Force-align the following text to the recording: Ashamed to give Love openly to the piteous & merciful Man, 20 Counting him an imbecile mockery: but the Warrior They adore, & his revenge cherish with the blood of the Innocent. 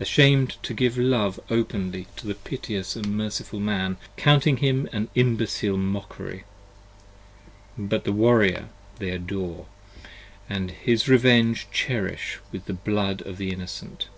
Ashamed 0.00 0.56
to 0.64 0.74
give 0.74 0.98
Love 0.98 1.38
openly 1.50 2.08
to 2.16 2.26
the 2.26 2.34
piteous 2.34 2.96
& 2.96 2.96
merciful 3.06 3.60
Man, 3.60 3.96
20 4.16 4.16
Counting 4.20 4.56
him 4.56 4.88
an 4.92 5.08
imbecile 5.14 5.76
mockery: 5.78 6.42
but 7.78 8.02
the 8.02 8.10
Warrior 8.12 8.70
They 8.98 9.10
adore, 9.10 9.66
& 10.26 10.82
his 10.82 11.06
revenge 11.06 11.68
cherish 11.70 12.40
with 12.50 12.64
the 12.64 12.74
blood 12.74 13.20
of 13.22 13.36
the 13.38 13.52
Innocent. 13.52 14.08